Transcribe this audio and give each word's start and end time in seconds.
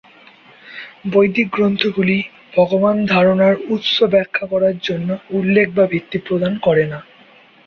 বৈদিক 1.11 1.47
গ্রন্থগুলি 1.51 2.17
ভগবান 2.53 2.97
ধারণার 3.05 3.55
উৎস 3.69 3.95
ব্যাখ্যা 4.11 4.45
করার 4.47 4.75
জন্য 4.79 5.09
উল্লেখ 5.29 5.67
বা 5.75 5.85
ভিত্তি 5.85 6.17
প্রদান 6.19 6.53
করে 6.57 6.83
না। 6.85 6.99